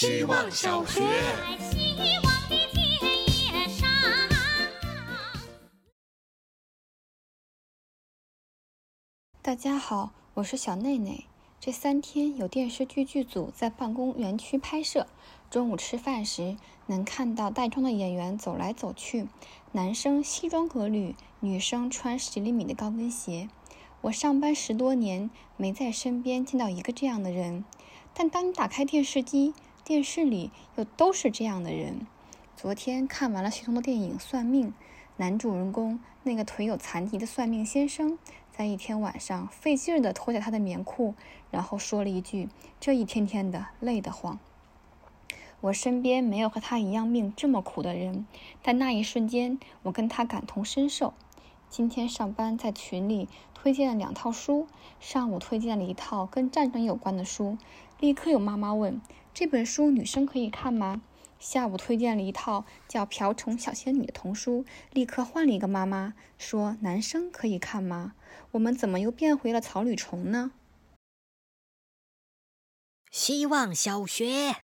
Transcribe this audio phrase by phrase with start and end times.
[0.00, 1.02] 希望小学。
[9.42, 11.24] 大家好，我是小内内。
[11.58, 15.08] 这三天有电视剧剧组在办公园区拍摄，
[15.50, 16.56] 中午吃饭时
[16.86, 19.26] 能看到带妆的演员走来走去，
[19.72, 23.48] 男生西装革履，女生穿十厘米的高跟鞋。
[24.02, 27.64] 我上班十多年，没在身边见到一个这样的人。
[28.14, 29.54] 但当你打开电视机，
[29.88, 32.06] 电视里又都是这样的人。
[32.58, 34.68] 昨天看完了徐桐的电影《算命》，
[35.16, 38.18] 男主人公那个腿有残疾的算命先生，
[38.52, 41.14] 在一天晚上费劲儿地脱下他的棉裤，
[41.50, 44.38] 然后说了一句：“这一天天的累得慌。”
[45.62, 48.26] 我身边没有和他一样命这么苦的人，
[48.62, 51.14] 但那一瞬间，我跟他感同身受。
[51.70, 54.66] 今天上班在群里推荐了两套书，
[55.00, 57.56] 上午推荐了一套跟战争有关的书。
[57.98, 59.00] 立刻有妈妈问
[59.38, 61.00] ：“这本书女生可以看吗？”
[61.38, 68.16] 下午推荐了一套叫《瓢虫小仙女》的童书，立刻换了一个妈妈说：“男生可以看吗？”
[68.50, 70.50] 我们怎么又变回了草履虫呢？
[73.12, 74.56] 希望小学。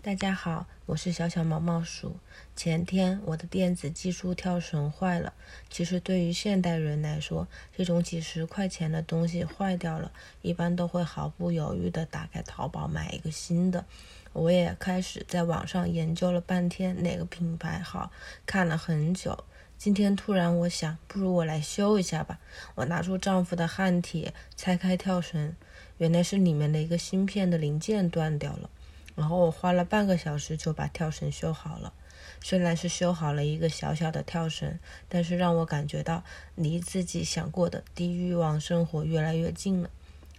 [0.00, 2.18] 大家好，我是小小毛毛鼠。
[2.54, 5.34] 前天我的电子计数跳绳坏了。
[5.68, 13.84] 其实对于现代人来说，这种几十块钱的东西坏掉了，一般都会毫不犹豫地打开淘宝买一个新的。
[14.32, 18.12] 我也开始在网上研究了半天哪个品牌好，
[18.46, 19.44] 看了很久。
[19.76, 22.38] 今天突然我想，不如我来修一下吧。
[22.76, 25.56] 我拿出丈夫的焊铁，拆开跳绳，
[25.96, 28.70] 原来是里面的一个芯片的零件断掉了。
[29.18, 31.92] 然后我花了半个小时就把跳绳修好了，
[32.40, 36.22] 虽然是修好了一个小小的跳绳，但是让我感觉到
[36.54, 39.90] 离自己想过的低欲望生活越来越近了。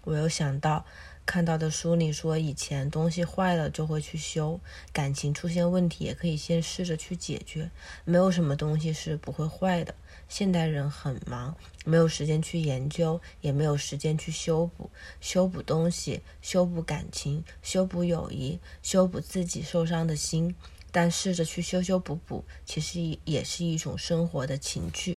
[0.05, 0.85] 我又想到
[1.29, 4.59] 看到的书里说，以前东西坏了就会去修，
[4.91, 7.69] 感情出现问题也可以先试着去解决，
[8.03, 9.93] 没有什么东西是不会坏的。
[10.27, 14.89] 现代人很忙，没有时间去研究，也没有时间去修补、
[15.21, 20.55] 修补东西、修补感情、修补友谊、修补自己受伤的心。
[20.91, 25.15] 但试着去修修补补，其实也是一种生活的情趣。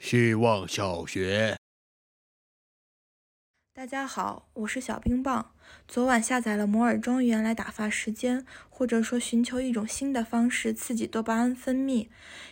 [0.00, 1.61] 希望小学。
[3.74, 5.52] 大家好，我是小冰棒。
[5.88, 12.08] 昨晚下载了摩尔庄园来打发时间，或者说寻求一种新的方式刺激多巴胺分泌。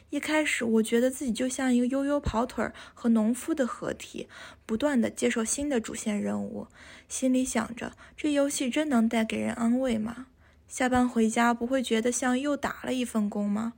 [0.09, 4.30] 一开始，我觉得自己就像一个悠悠跑腿儿和农夫的合体，
[4.64, 6.69] 不断的接受新的主线任务，
[7.06, 10.28] 心里想着这游戏真能带给人安慰吗？
[10.69, 13.75] 下班回家不会觉得像又打了一份工吗？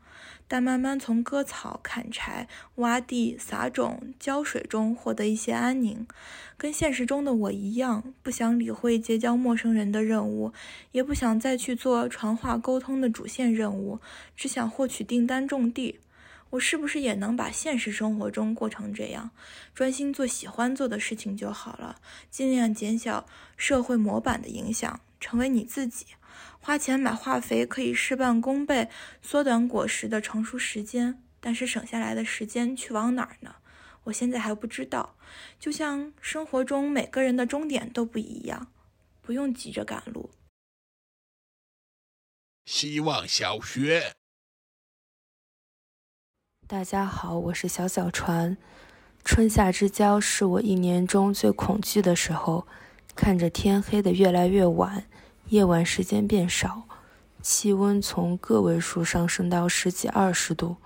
[0.52, 6.06] 但慢慢从割草、砍柴、挖地、撒种、浇水中获得一些安宁，
[6.58, 10.52] 跟现实中的我一样，不想理会结交陌生人的任务，
[10.90, 14.00] 也不想再去做传话沟通的主线任务，
[14.36, 16.00] 只想获取订单种地。
[16.52, 19.30] 我是不是也能把现实生活中过成这样，
[19.74, 21.98] 专心做喜欢做的事情就好了，
[22.30, 23.26] 尽量减小
[23.56, 26.06] 社会模板的影响，成为你自己。
[26.60, 28.90] 花钱买化肥可以事半功倍，
[29.22, 33.56] 缩短果实的成熟时间，但是省下来的时间去往哪儿呢？
[34.04, 35.16] 我现在还不知道。
[35.58, 38.70] 就像生活中每个人的终点都不一样，
[39.22, 40.30] 不用急着赶路。
[42.66, 44.12] 希望小学。
[46.72, 48.56] 大家好，我是小小船。
[49.26, 52.66] 春夏之交是我一年中最恐惧的时候，
[53.14, 55.04] 看着天黑的越来越晚。
[55.50, 56.84] 夜晚时间变少，
[57.42, 60.76] 气温从个位数上升到十几二十度，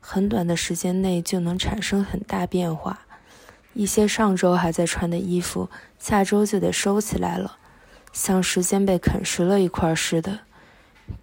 [0.00, 3.00] 很短的时间内就能产生很大变化。
[3.74, 7.58] 一些上周还在穿的衣服，下周就得收起来了，
[8.10, 10.38] 像时间被啃食了一块似的。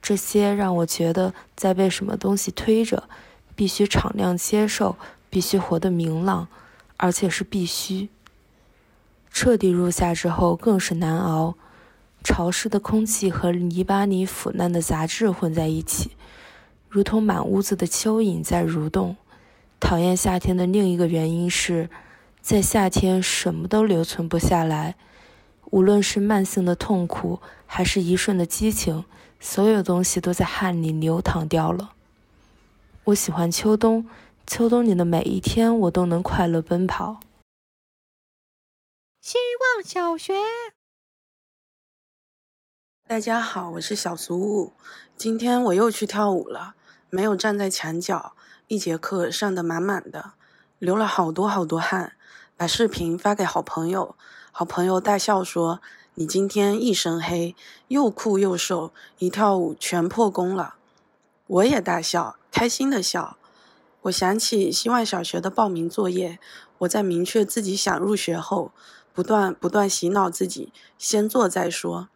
[0.03, 3.09] 这些让我觉得在被什么东西推着，
[3.55, 4.97] 必须敞亮接受，
[5.29, 6.47] 必须活得明朗，
[6.97, 8.09] 而且是必须。
[9.31, 11.55] 彻底入夏之后，更是难熬。
[12.23, 16.11] 潮湿的空气和泥巴里腐烂的杂质混在一起，
[16.87, 19.17] 如同满屋子的蚯蚓在蠕动。
[19.79, 21.89] 讨厌夏天的另一个原因是，
[22.41, 24.95] 在夏天什么都留存不下来，
[25.71, 29.03] 无论是慢性的痛苦，还是一瞬的激情，
[29.41, 31.91] 所有东西都在汗里流淌掉了。
[33.07, 34.07] 我喜欢秋冬，
[34.47, 37.19] 秋冬里的每一天，我都能快乐奔跑。
[39.19, 40.33] 希望小学。
[43.05, 44.71] 大家好，我是小俗物。
[45.17, 46.75] 今天我又去跳舞了，
[47.09, 48.37] 没有站在墙角，
[48.69, 50.35] 一节课上的满满的，
[50.79, 52.15] 流了好多好多汗。
[52.55, 54.15] 把视频发给好朋友，
[54.53, 55.81] 好朋友大笑说
[56.15, 57.53] ：“你今天一身黑，
[57.89, 60.75] 又酷又瘦，一跳舞全破功了。”
[61.47, 63.35] 我也大笑，开心的笑。
[64.03, 66.37] 我想起希望小学的报名作业，
[66.77, 68.71] 我在明确自己想入学后，
[69.11, 72.09] 不断不断洗脑自己，先做再说。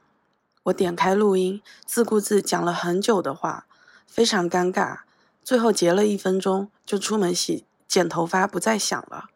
[0.66, 3.66] 我点开录音，自顾自讲了很久的话，
[4.06, 5.00] 非常尴尬。
[5.44, 9.32] 最后截了一分钟，就出门洗剪头发，不再想了。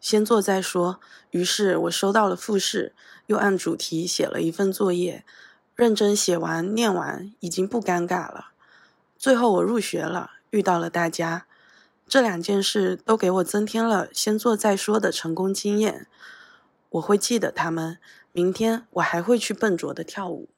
[0.00, 1.00] 先做再说。
[1.32, 2.94] 于是我收到了复试，
[3.26, 5.24] 又按主题写了一份作业，
[5.74, 8.51] 认真写完念完，已经不尴尬了。
[9.22, 11.46] 最后我入学了，遇到了大家，
[12.08, 16.08] 这两件事都给我增添了先做再说的成功经验。
[16.88, 17.98] 我会记得他们，
[18.32, 20.48] 明天我还会去笨拙的跳舞。